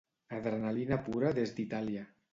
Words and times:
Adrenalina 0.37 0.97
pura 1.11 1.33
des 1.41 1.55
d'Itàlia 1.59 2.11